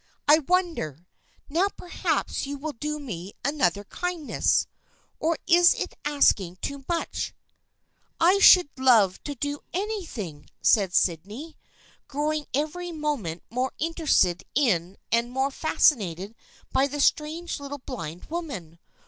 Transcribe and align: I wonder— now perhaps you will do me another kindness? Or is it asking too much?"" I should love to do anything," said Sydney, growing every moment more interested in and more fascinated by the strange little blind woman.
I 0.27 0.39
wonder— 0.39 1.05
now 1.47 1.67
perhaps 1.77 2.47
you 2.47 2.57
will 2.57 2.71
do 2.73 2.99
me 2.99 3.33
another 3.45 3.83
kindness? 3.83 4.65
Or 5.19 5.37
is 5.45 5.75
it 5.75 5.93
asking 6.03 6.55
too 6.59 6.83
much?"" 6.89 7.35
I 8.19 8.39
should 8.39 8.69
love 8.77 9.23
to 9.25 9.35
do 9.35 9.59
anything," 9.73 10.47
said 10.59 10.95
Sydney, 10.95 11.55
growing 12.07 12.47
every 12.51 12.91
moment 12.91 13.43
more 13.51 13.73
interested 13.77 14.43
in 14.55 14.97
and 15.11 15.29
more 15.29 15.51
fascinated 15.51 16.33
by 16.71 16.87
the 16.87 16.99
strange 16.99 17.59
little 17.59 17.77
blind 17.85 18.25
woman. 18.25 18.79